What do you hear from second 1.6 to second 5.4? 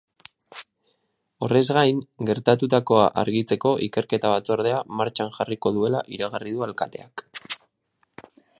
gain, gertatutakoa argitzeko ikerketa batzordea martxan